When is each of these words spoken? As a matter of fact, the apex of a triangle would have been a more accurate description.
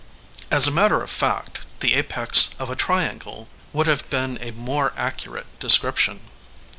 As 0.49 0.65
a 0.65 0.71
matter 0.71 1.03
of 1.03 1.11
fact, 1.11 1.59
the 1.79 1.93
apex 1.93 2.55
of 2.57 2.71
a 2.71 2.75
triangle 2.75 3.49
would 3.71 3.85
have 3.85 4.09
been 4.09 4.39
a 4.41 4.49
more 4.49 4.93
accurate 4.97 5.59
description. 5.59 6.21